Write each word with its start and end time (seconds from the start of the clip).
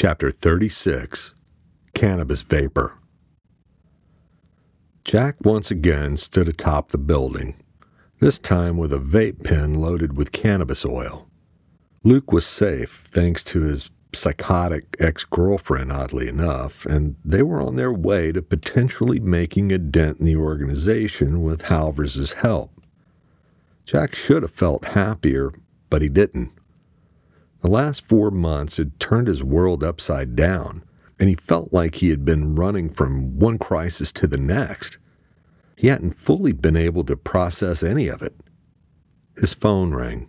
Chapter 0.00 0.30
36 0.30 1.34
Cannabis 1.92 2.42
Vapor. 2.42 2.96
Jack 5.02 5.34
once 5.44 5.72
again 5.72 6.16
stood 6.16 6.46
atop 6.46 6.90
the 6.90 6.98
building, 6.98 7.56
this 8.20 8.38
time 8.38 8.76
with 8.76 8.92
a 8.92 9.00
vape 9.00 9.42
pen 9.42 9.74
loaded 9.74 10.16
with 10.16 10.30
cannabis 10.30 10.86
oil. 10.86 11.26
Luke 12.04 12.30
was 12.30 12.46
safe 12.46 13.08
thanks 13.10 13.42
to 13.42 13.62
his 13.62 13.90
psychotic 14.14 14.94
ex 15.00 15.24
girlfriend, 15.24 15.90
oddly 15.90 16.28
enough, 16.28 16.86
and 16.86 17.16
they 17.24 17.42
were 17.42 17.60
on 17.60 17.74
their 17.74 17.92
way 17.92 18.30
to 18.30 18.40
potentially 18.40 19.18
making 19.18 19.72
a 19.72 19.78
dent 19.78 20.20
in 20.20 20.26
the 20.26 20.36
organization 20.36 21.42
with 21.42 21.62
Halvers's 21.62 22.34
help. 22.34 22.70
Jack 23.84 24.14
should 24.14 24.42
have 24.42 24.52
felt 24.52 24.84
happier, 24.84 25.50
but 25.90 26.02
he 26.02 26.08
didn't. 26.08 26.52
The 27.60 27.70
last 27.70 28.06
four 28.06 28.30
months 28.30 28.76
had 28.76 29.00
turned 29.00 29.26
his 29.26 29.42
world 29.42 29.82
upside 29.82 30.36
down, 30.36 30.84
and 31.18 31.28
he 31.28 31.34
felt 31.34 31.72
like 31.72 31.96
he 31.96 32.10
had 32.10 32.24
been 32.24 32.54
running 32.54 32.90
from 32.90 33.38
one 33.38 33.58
crisis 33.58 34.12
to 34.12 34.26
the 34.26 34.36
next. 34.36 34.98
He 35.76 35.88
hadn't 35.88 36.18
fully 36.18 36.52
been 36.52 36.76
able 36.76 37.04
to 37.04 37.16
process 37.16 37.82
any 37.82 38.08
of 38.08 38.22
it. 38.22 38.34
His 39.36 39.54
phone 39.54 39.92
rang. 39.92 40.28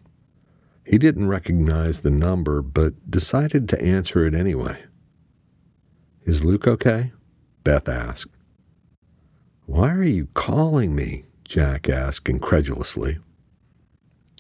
He 0.85 0.97
didn't 0.97 1.27
recognize 1.27 2.01
the 2.01 2.09
number, 2.09 2.63
but 2.63 3.11
decided 3.11 3.69
to 3.69 3.81
answer 3.81 4.25
it 4.25 4.33
anyway. 4.33 4.83
Is 6.23 6.43
Luke 6.43 6.67
okay? 6.67 7.11
Beth 7.63 7.87
asked. 7.87 8.35
Why 9.65 9.91
are 9.91 10.03
you 10.03 10.27
calling 10.33 10.95
me? 10.95 11.25
Jack 11.43 11.89
asked 11.89 12.27
incredulously. 12.27 13.19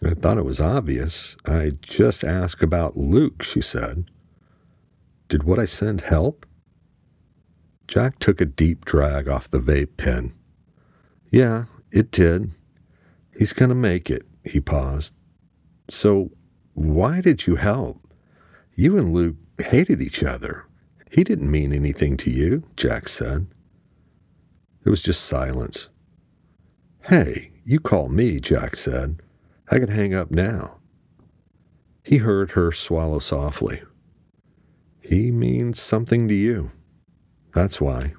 I 0.03 0.11
thought 0.13 0.37
it 0.37 0.45
was 0.45 0.61
obvious. 0.61 1.35
I 1.45 1.71
just 1.81 2.23
asked 2.23 2.63
about 2.63 2.95
Luke, 2.95 3.43
she 3.43 3.61
said. 3.61 4.09
Did 5.27 5.43
what 5.43 5.59
I 5.59 5.65
send 5.65 6.01
help? 6.01 6.45
Jack 7.87 8.19
took 8.19 8.39
a 8.39 8.45
deep 8.45 8.85
drag 8.85 9.27
off 9.27 9.49
the 9.49 9.59
vape 9.59 9.97
pen. 9.97 10.33
Yeah, 11.31 11.65
it 11.91 12.11
did. 12.11 12.51
He's 13.37 13.53
going 13.53 13.69
to 13.69 13.75
make 13.75 14.09
it, 14.09 14.25
he 14.43 14.61
paused. 14.61 15.15
So, 15.87 16.31
why 16.73 17.19
did 17.19 17.45
you 17.45 17.55
help? 17.57 18.01
You 18.75 18.97
and 18.97 19.13
Luke 19.13 19.35
hated 19.59 20.01
each 20.01 20.23
other. 20.23 20.65
He 21.11 21.23
didn't 21.23 21.51
mean 21.51 21.73
anything 21.73 22.15
to 22.17 22.29
you, 22.29 22.63
Jack 22.77 23.07
said. 23.09 23.47
There 24.83 24.91
was 24.91 25.03
just 25.03 25.25
silence. 25.25 25.89
Hey, 27.05 27.51
you 27.65 27.79
call 27.79 28.07
me, 28.07 28.39
Jack 28.39 28.75
said. 28.75 29.21
I 29.71 29.79
can 29.79 29.89
hang 29.89 30.13
up 30.13 30.31
now. 30.31 30.77
He 32.03 32.17
heard 32.17 32.51
her 32.51 32.71
swallow 32.71 33.19
softly. 33.19 33.83
He 35.01 35.31
means 35.31 35.79
something 35.79 36.27
to 36.27 36.33
you. 36.33 36.71
That's 37.53 37.79
why. 37.79 38.13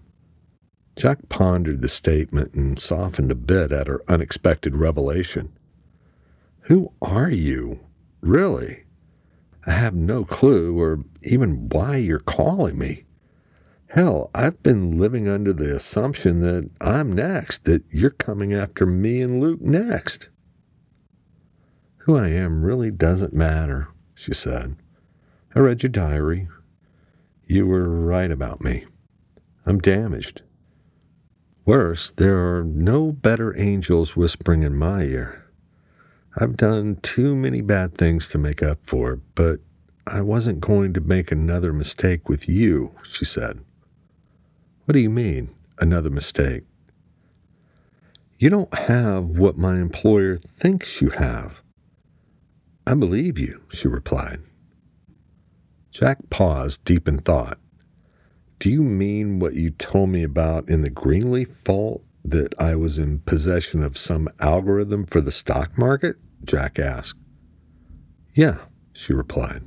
Jack 0.96 1.28
pondered 1.28 1.82
the 1.82 1.88
statement 1.88 2.54
and 2.54 2.78
softened 2.78 3.32
a 3.32 3.36
bit 3.36 3.72
at 3.72 3.86
her 3.86 4.02
unexpected 4.06 4.76
revelation. 4.76 5.52
Who 6.62 6.92
are 7.00 7.30
you? 7.30 7.80
Really? 8.20 8.84
I 9.66 9.72
have 9.72 9.94
no 9.94 10.24
clue 10.24 10.78
or 10.78 11.04
even 11.22 11.68
why 11.68 11.96
you're 11.96 12.18
calling 12.18 12.78
me. 12.78 13.04
Hell, 13.88 14.30
I've 14.34 14.62
been 14.62 14.98
living 14.98 15.28
under 15.28 15.52
the 15.52 15.74
assumption 15.74 16.40
that 16.40 16.70
I'm 16.80 17.12
next, 17.12 17.64
that 17.64 17.82
you're 17.90 18.10
coming 18.10 18.54
after 18.54 18.86
me 18.86 19.20
and 19.20 19.40
Luke 19.40 19.60
next. 19.60 20.28
Who 22.04 22.16
I 22.16 22.28
am 22.28 22.62
really 22.62 22.90
doesn't 22.90 23.34
matter, 23.34 23.88
she 24.14 24.32
said. 24.32 24.76
I 25.54 25.58
read 25.58 25.82
your 25.82 25.90
diary. 25.90 26.48
You 27.44 27.66
were 27.66 27.88
right 27.88 28.30
about 28.30 28.62
me. 28.62 28.86
I'm 29.66 29.80
damaged. 29.80 30.42
Worse, 31.66 32.10
there 32.10 32.38
are 32.38 32.64
no 32.64 33.12
better 33.12 33.54
angels 33.58 34.16
whispering 34.16 34.62
in 34.62 34.76
my 34.76 35.02
ear. 35.02 35.44
I've 36.38 36.56
done 36.56 36.96
too 37.02 37.36
many 37.36 37.60
bad 37.60 37.94
things 37.94 38.28
to 38.28 38.38
make 38.38 38.62
up 38.62 38.78
for 38.82 39.16
but 39.34 39.60
I 40.06 40.22
wasn't 40.22 40.60
going 40.60 40.94
to 40.94 41.00
make 41.00 41.30
another 41.30 41.72
mistake 41.72 42.30
with 42.30 42.48
you, 42.48 42.94
she 43.04 43.26
said. 43.26 43.60
What 44.84 44.94
do 44.94 45.00
you 45.00 45.10
mean, 45.10 45.54
another 45.80 46.10
mistake? 46.10 46.64
You 48.38 48.48
don't 48.48 48.72
have 48.74 49.38
what 49.38 49.58
my 49.58 49.78
employer 49.78 50.38
thinks 50.38 51.02
you 51.02 51.10
have. 51.10 51.60
I 52.86 52.94
believe 52.94 53.38
you, 53.38 53.62
she 53.70 53.88
replied. 53.88 54.40
Jack 55.90 56.30
paused, 56.30 56.84
deep 56.84 57.08
in 57.08 57.18
thought. 57.18 57.58
Do 58.58 58.70
you 58.70 58.82
mean 58.82 59.38
what 59.38 59.54
you 59.54 59.70
told 59.70 60.10
me 60.10 60.22
about 60.22 60.68
in 60.68 60.82
the 60.82 60.90
Greenleaf 60.90 61.48
vault 61.64 62.04
that 62.24 62.52
I 62.58 62.74
was 62.74 62.98
in 62.98 63.20
possession 63.20 63.82
of 63.82 63.96
some 63.96 64.28
algorithm 64.38 65.06
for 65.06 65.20
the 65.20 65.32
stock 65.32 65.76
market? 65.78 66.16
Jack 66.44 66.78
asked. 66.78 67.18
Yeah, 68.34 68.58
she 68.92 69.12
replied. 69.12 69.62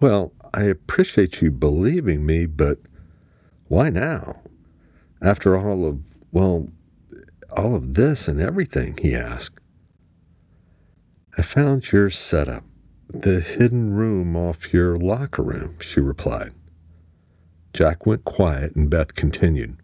Well, 0.00 0.32
I 0.54 0.64
appreciate 0.64 1.42
you 1.42 1.50
believing 1.50 2.24
me, 2.24 2.46
but 2.46 2.78
why 3.68 3.90
now? 3.90 4.42
After 5.20 5.56
all 5.56 5.86
of, 5.86 6.00
well, 6.32 6.68
all 7.56 7.74
of 7.74 7.94
this 7.94 8.28
and 8.28 8.40
everything, 8.40 8.96
he 9.00 9.14
asked. 9.14 9.60
I 11.38 11.42
found 11.42 11.92
your 11.92 12.08
setup, 12.08 12.64
the 13.08 13.40
hidden 13.40 13.92
room 13.92 14.34
off 14.34 14.72
your 14.72 14.96
locker 14.96 15.42
room, 15.42 15.76
she 15.80 16.00
replied. 16.00 16.54
Jack 17.74 18.06
went 18.06 18.24
quiet 18.24 18.74
and 18.74 18.88
Beth 18.88 19.14
continued. 19.14 19.76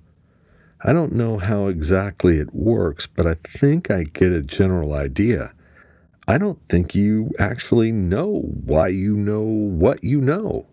I 0.82 0.94
don't 0.94 1.12
know 1.12 1.36
how 1.36 1.66
exactly 1.66 2.38
it 2.38 2.54
works, 2.54 3.06
but 3.06 3.26
I 3.26 3.34
think 3.44 3.90
I 3.90 4.04
get 4.04 4.32
a 4.32 4.42
general 4.42 4.94
idea. 4.94 5.52
I 6.26 6.38
don't 6.38 6.58
think 6.70 6.94
you 6.94 7.30
actually 7.38 7.92
know 7.92 8.30
why 8.64 8.88
you 8.88 9.14
know 9.14 9.42
what 9.42 10.02
you 10.02 10.22
know. 10.22 10.68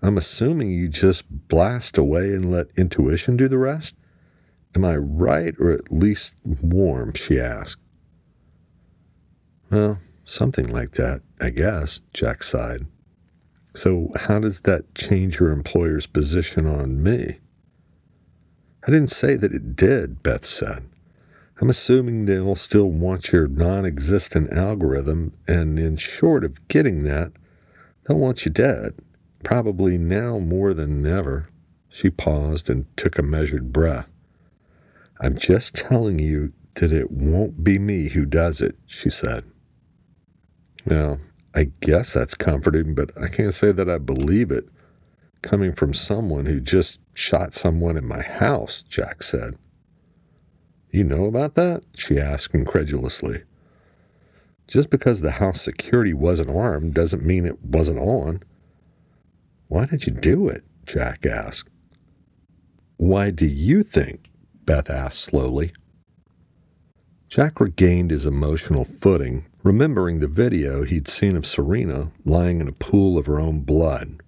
I'm 0.00 0.16
assuming 0.16 0.70
you 0.70 0.88
just 0.88 1.28
blast 1.28 1.98
away 1.98 2.32
and 2.32 2.50
let 2.50 2.68
intuition 2.74 3.36
do 3.36 3.48
the 3.48 3.58
rest? 3.58 3.94
Am 4.74 4.82
I 4.82 4.96
right 4.96 5.54
or 5.58 5.72
at 5.72 5.92
least 5.92 6.36
warm? 6.44 7.12
she 7.12 7.38
asked. 7.38 7.82
Well, 9.70 9.98
something 10.24 10.68
like 10.68 10.92
that, 10.92 11.22
I 11.40 11.50
guess, 11.50 12.00
Jack 12.12 12.42
sighed. 12.42 12.86
So, 13.72 14.12
how 14.16 14.40
does 14.40 14.62
that 14.62 14.94
change 14.96 15.38
your 15.38 15.52
employer's 15.52 16.08
position 16.08 16.66
on 16.66 17.00
me? 17.02 17.38
I 18.86 18.90
didn't 18.90 19.10
say 19.10 19.36
that 19.36 19.52
it 19.52 19.76
did, 19.76 20.22
Beth 20.24 20.44
said. 20.44 20.88
I'm 21.60 21.70
assuming 21.70 22.24
they'll 22.24 22.54
still 22.56 22.90
want 22.90 23.32
your 23.32 23.46
non 23.46 23.84
existent 23.84 24.52
algorithm, 24.52 25.34
and 25.46 25.78
in 25.78 25.98
short 25.98 26.42
of 26.42 26.66
getting 26.66 27.04
that, 27.04 27.32
they'll 28.06 28.18
want 28.18 28.44
you 28.44 28.50
dead, 28.50 28.94
probably 29.44 29.98
now 29.98 30.38
more 30.38 30.74
than 30.74 31.06
ever. 31.06 31.48
She 31.88 32.10
paused 32.10 32.68
and 32.68 32.86
took 32.96 33.18
a 33.18 33.22
measured 33.22 33.72
breath. 33.72 34.08
I'm 35.20 35.36
just 35.38 35.74
telling 35.74 36.18
you 36.18 36.54
that 36.74 36.92
it 36.92 37.10
won't 37.10 37.62
be 37.62 37.78
me 37.78 38.08
who 38.08 38.24
does 38.24 38.60
it, 38.60 38.76
she 38.86 39.10
said. 39.10 39.44
Now, 40.86 41.18
I 41.54 41.70
guess 41.80 42.14
that's 42.14 42.34
comforting, 42.34 42.94
but 42.94 43.10
I 43.20 43.28
can't 43.28 43.54
say 43.54 43.72
that 43.72 43.90
I 43.90 43.98
believe 43.98 44.50
it 44.50 44.68
coming 45.42 45.72
from 45.72 45.94
someone 45.94 46.46
who 46.46 46.60
just 46.60 47.00
shot 47.14 47.54
someone 47.54 47.96
in 47.96 48.06
my 48.06 48.22
house, 48.22 48.82
Jack 48.82 49.22
said. 49.22 49.56
You 50.90 51.04
know 51.04 51.24
about 51.24 51.54
that? 51.54 51.82
she 51.94 52.18
asked 52.18 52.54
incredulously. 52.54 53.42
Just 54.66 54.90
because 54.90 55.20
the 55.20 55.32
house 55.32 55.60
security 55.60 56.14
wasn't 56.14 56.50
armed 56.50 56.94
doesn't 56.94 57.24
mean 57.24 57.46
it 57.46 57.62
wasn't 57.64 57.98
on. 57.98 58.42
Why 59.68 59.86
did 59.86 60.06
you 60.06 60.12
do 60.12 60.48
it? 60.48 60.62
Jack 60.86 61.26
asked. 61.26 61.68
Why 62.96 63.30
do 63.30 63.46
you 63.46 63.82
think? 63.82 64.30
Beth 64.64 64.90
asked 64.90 65.20
slowly. 65.20 65.72
Jack 67.28 67.60
regained 67.60 68.10
his 68.10 68.26
emotional 68.26 68.84
footing 68.84 69.46
remembering 69.62 70.20
the 70.20 70.28
video 70.28 70.84
he'd 70.84 71.08
seen 71.08 71.36
of 71.36 71.46
Serena 71.46 72.10
lying 72.24 72.60
in 72.60 72.68
a 72.68 72.72
pool 72.72 73.18
of 73.18 73.26
her 73.26 73.40
own 73.40 73.60
blood. 73.60 74.22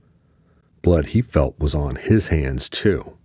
Blood 0.82 1.06
he 1.06 1.22
felt 1.22 1.58
was 1.58 1.74
on 1.74 1.96
his 1.96 2.28
hands, 2.28 2.68
too. 2.68 3.16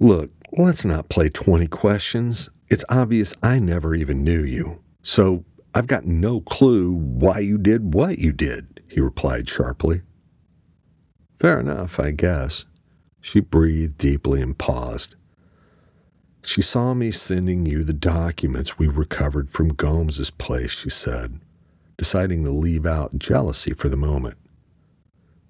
Look, 0.00 0.30
let's 0.52 0.84
not 0.84 1.08
play 1.08 1.28
20 1.28 1.66
questions. 1.66 2.50
It's 2.68 2.84
obvious 2.88 3.34
I 3.42 3.58
never 3.58 3.94
even 3.94 4.24
knew 4.24 4.42
you. 4.42 4.80
So 5.02 5.44
I've 5.74 5.86
got 5.86 6.06
no 6.06 6.40
clue 6.40 6.94
why 6.94 7.40
you 7.40 7.58
did 7.58 7.94
what 7.94 8.18
you 8.18 8.32
did, 8.32 8.82
he 8.88 9.00
replied 9.00 9.48
sharply. 9.48 10.02
Fair 11.34 11.60
enough, 11.60 12.00
I 12.00 12.10
guess. 12.10 12.64
She 13.20 13.40
breathed 13.40 13.98
deeply 13.98 14.40
and 14.40 14.56
paused. 14.56 15.14
She 16.48 16.62
saw 16.62 16.94
me 16.94 17.10
sending 17.10 17.66
you 17.66 17.84
the 17.84 17.92
documents 17.92 18.78
we 18.78 18.88
recovered 18.88 19.50
from 19.50 19.68
Gomes's 19.74 20.30
place, 20.30 20.70
she 20.70 20.88
said, 20.88 21.40
deciding 21.98 22.42
to 22.42 22.50
leave 22.50 22.86
out 22.86 23.18
jealousy 23.18 23.74
for 23.74 23.90
the 23.90 23.98
moment. 23.98 24.38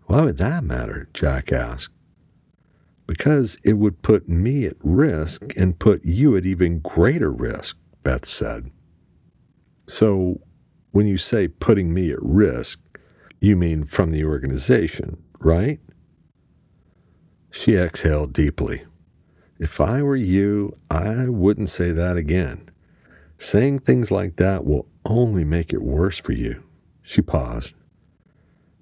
Why 0.07 0.23
would 0.23 0.39
that 0.39 0.65
matter? 0.65 1.09
Jack 1.15 1.53
asked. 1.53 1.95
Because 3.07 3.61
it 3.63 3.75
would 3.75 4.03
put 4.03 4.29
me 4.29 4.67
at 4.67 4.75
risk 4.81 5.57
and 5.57 5.79
put 5.79 6.05
you 6.05 6.37
at 6.37 6.45
even 6.45 6.81
greater 6.81 7.31
risk, 7.31 7.79
Beth 8.03 8.25
said. 8.25 8.73
So, 9.87 10.41
when 10.91 11.07
you 11.07 11.17
say 11.17 11.47
putting 11.47 11.95
me 11.95 12.11
at 12.11 12.19
risk, 12.21 12.81
you 13.39 13.55
mean 13.55 13.85
from 13.85 14.11
the 14.11 14.25
organization, 14.25 15.23
right? 15.39 15.79
She 17.53 17.77
exhaled 17.77 18.33
deeply. 18.33 18.83
If 19.59 19.81
I 19.81 20.03
were 20.03 20.17
you, 20.17 20.77
I 20.91 21.29
wouldn't 21.29 21.69
say 21.69 21.91
that 21.91 22.17
again. 22.17 22.71
Saying 23.39 23.81
things 23.81 24.11
like 24.11 24.37
that 24.37 24.65
will 24.65 24.87
only 25.05 25.45
make 25.45 25.73
it 25.73 25.83
worse 25.83 26.19
for 26.19 26.33
you. 26.33 26.63
She 27.03 27.23
paused. 27.23 27.75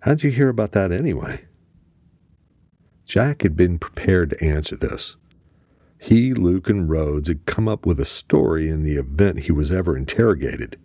How'd 0.00 0.22
you 0.22 0.30
hear 0.30 0.48
about 0.48 0.72
that 0.72 0.92
anyway? 0.92 1.46
Jack 3.06 3.42
had 3.42 3.56
been 3.56 3.78
prepared 3.78 4.30
to 4.30 4.44
answer 4.44 4.76
this. 4.76 5.16
He, 5.98 6.34
Luke, 6.34 6.68
and 6.68 6.88
Rhodes 6.88 7.28
had 7.28 7.46
come 7.46 7.68
up 7.68 7.86
with 7.86 7.98
a 7.98 8.04
story 8.04 8.68
in 8.68 8.82
the 8.82 8.96
event 8.96 9.40
he 9.40 9.52
was 9.52 9.72
ever 9.72 9.96
interrogated. 9.96 10.78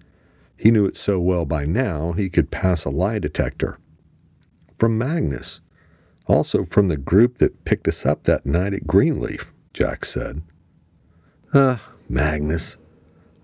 He 0.55 0.71
knew 0.71 0.85
it 0.85 0.95
so 0.95 1.19
well 1.19 1.45
by 1.45 1.65
now 1.65 2.13
he 2.13 2.29
could 2.29 2.51
pass 2.51 2.85
a 2.85 2.89
lie 2.89 3.19
detector. 3.19 3.77
From 4.77 4.97
Magnus, 4.97 5.59
also 6.27 6.63
from 6.63 6.87
the 6.87 6.97
group 6.97 7.37
that 7.37 7.65
picked 7.65 7.87
us 7.87 8.05
up 8.05 8.23
that 8.23 8.45
night 8.45 8.73
at 8.73 8.87
Greenleaf, 8.87 9.51
Jack 9.73 10.05
said. 10.05 10.41
Uh, 11.53 11.77
Magnus. 12.09 12.77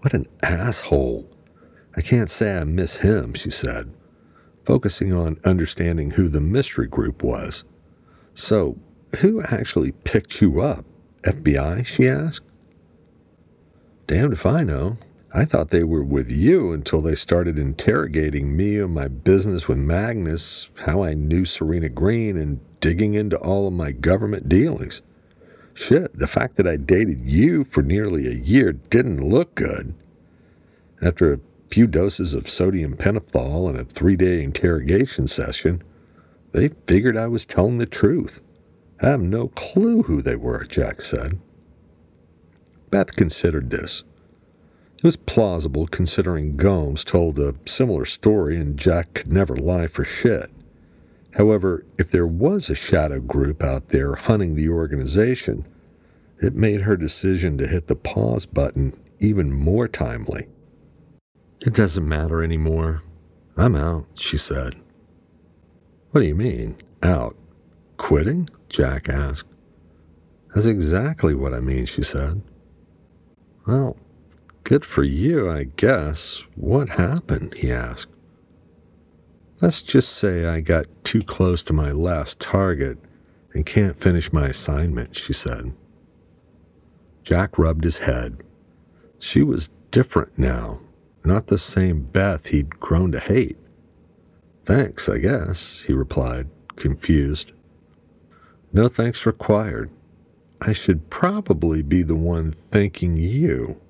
What 0.02 0.14
an 0.14 0.28
asshole. 0.44 1.30
I 1.96 2.02
can't 2.02 2.30
say 2.30 2.58
I 2.58 2.64
miss 2.64 2.98
him, 2.98 3.34
she 3.34 3.50
said, 3.50 3.92
focusing 4.64 5.12
on 5.14 5.40
understanding 5.44 6.12
who 6.12 6.28
the 6.28 6.42
mystery 6.42 6.88
group 6.88 7.24
was. 7.24 7.64
So, 8.34 8.78
who 9.18 9.42
actually 9.42 9.94
picked 10.04 10.42
you 10.42 10.62
up? 10.62 10.86
FBI? 11.24 11.86
she 11.86 12.08
asked. 12.08 12.46
Damned 14.06 14.34
if 14.34 14.46
I 14.46 14.64
know. 14.64 14.98
I 15.34 15.46
thought 15.46 15.70
they 15.70 15.84
were 15.84 16.04
with 16.04 16.32
you 16.32 16.72
until 16.72 17.02
they 17.02 17.16
started 17.16 17.60
interrogating 17.60 18.56
me 18.56 18.80
on 18.80 18.94
my 18.94 19.08
business 19.08 19.68
with 19.68 19.78
Magnus, 19.78 20.70
how 20.86 21.04
I 21.04 21.14
knew 21.14 21.46
Serena 21.46 21.90
Green, 21.90 22.38
and 22.38 22.60
digging 22.80 23.14
into 23.14 23.38
all 23.38 23.68
of 23.68 23.74
my 23.74 23.92
government 23.92 24.48
dealings. 24.48 25.02
Shit, 25.78 26.18
the 26.18 26.28
fact 26.28 26.56
that 26.58 26.66
I 26.68 26.76
dated 26.76 27.22
you 27.22 27.64
for 27.64 27.84
nearly 27.84 28.26
a 28.26 28.32
year 28.32 28.74
didn't 28.74 29.30
look 29.30 29.54
good. 29.54 29.94
After 31.04 31.32
a 31.32 31.40
few 31.70 31.86
doses 31.86 32.34
of 32.34 32.50
sodium 32.50 32.98
pentothal 32.98 33.70
and 33.70 33.80
a 33.80 33.84
three 33.84 34.16
day 34.16 34.42
interrogation 34.42 35.28
session, 35.28 35.84
they 36.52 36.70
figured 36.88 37.16
I 37.16 37.28
was 37.28 37.46
telling 37.46 37.78
the 37.78 37.86
truth. 37.86 38.42
I 39.00 39.10
have 39.10 39.22
no 39.22 39.50
clue 39.50 40.02
who 40.02 40.24
they 40.24 40.36
were, 40.36 40.66
Jack 40.66 41.00
said. 41.00 41.40
Beth 42.90 43.16
considered 43.16 43.70
this. 43.70 44.04
It 44.98 45.04
was 45.04 45.16
plausible 45.16 45.86
considering 45.86 46.58
Gomes 46.58 47.04
told 47.04 47.38
a 47.38 47.54
similar 47.68 48.06
story 48.06 48.58
and 48.58 48.80
Jack 48.80 49.14
could 49.14 49.32
never 49.32 49.56
lie 49.56 49.86
for 49.86 50.04
shit. 50.04 50.50
However, 51.38 51.86
if 52.00 52.10
there 52.10 52.25
was 52.25 52.68
a 52.68 52.75
shadow 52.75 53.22
group 53.22 53.63
out 53.63 53.89
there 53.89 54.16
hunting 54.16 54.56
the 54.56 54.69
organization, 54.69 55.68
it 56.42 56.56
made 56.56 56.81
her 56.81 56.98
decision 56.98 57.60
to 57.60 57.68
hit 57.68 57.86
the 57.86 57.95
pause 57.95 58.48
button 58.48 59.00
even 59.19 59.54
more 59.54 59.88
timely. 59.88 60.48
It 61.62 61.75
doesn't 61.75 62.07
matter 62.07 62.42
anymore. 62.42 63.04
I'm 63.56 63.75
out, 63.75 64.07
she 64.16 64.38
said. 64.38 64.75
What 66.10 66.22
do 66.22 66.28
you 66.28 66.36
mean, 66.36 66.78
out? 67.04 67.36
Quitting? 67.98 68.50
Jack 68.68 69.07
asked. 69.07 69.54
That's 70.56 70.66
exactly 70.66 71.36
what 71.36 71.54
I 71.54 71.60
mean, 71.60 71.86
she 71.86 72.01
said. 72.01 72.42
Well, 73.68 73.95
good 74.63 74.83
for 74.83 75.04
you, 75.04 75.50
I 75.50 75.66
guess. 75.66 76.45
What 76.56 76.90
happened? 76.90 77.54
he 77.56 77.72
asked. 77.72 78.17
Let's 79.59 79.81
just 79.81 80.13
say 80.13 80.45
I 80.45 80.62
got 80.62 80.86
too 81.04 81.24
close 81.24 81.63
to 81.63 81.74
my 81.74 81.89
last 81.89 82.39
target 82.39 83.00
and 83.54 83.65
can't 83.65 84.00
finish 84.00 84.31
my 84.31 84.48
assignment, 84.48 85.15
she 85.15 85.33
said. 85.33 85.74
Jack 87.24 87.57
rubbed 87.57 87.83
his 87.83 87.98
head. 88.00 88.44
She 89.18 89.42
was 89.42 89.71
different 89.89 90.38
now, 90.38 90.81
not 91.25 91.48
the 91.48 91.57
same 91.57 92.01
Beth 92.01 92.48
he'd 92.48 92.80
grown 92.80 93.12
to 93.13 93.19
hate. 93.19 93.57
Thanks, 94.63 95.09
I 95.09 95.18
guess, 95.18 95.81
he 95.88 95.94
replied, 95.94 96.50
confused. 96.75 97.54
No 98.71 98.88
thanks 98.88 99.25
required. 99.25 99.89
I 100.62 100.74
should 100.74 101.09
probably 101.09 101.81
be 101.81 102.04
the 102.04 102.15
one 102.15 102.51
thanking 102.51 103.18
you. 103.18 103.81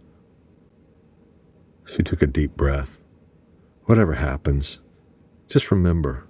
She 1.86 2.04
took 2.04 2.22
a 2.22 2.28
deep 2.28 2.56
breath. 2.56 3.02
Whatever 3.84 4.14
happens, 4.14 4.80
just 5.48 5.72
remember, 5.72 6.28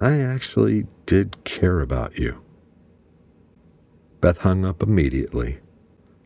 I 0.00 0.18
actually 0.20 0.86
did 1.06 1.44
care 1.44 1.80
about 1.80 2.18
you. 2.18 2.42
Beth 4.20 4.38
hung 4.38 4.64
up 4.64 4.82
immediately, 4.82 5.58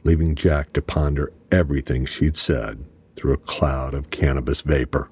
leaving 0.05 0.35
Jack 0.35 0.73
to 0.75 0.82
ponder 0.82 1.32
everything 1.50 2.06
she'd 2.06 2.37
said 2.37 2.85
through 3.14 3.32
a 3.32 3.38
cloud 3.38 3.94
of 3.94 4.11
cannabis 4.11 4.61
vapor. 4.61 5.11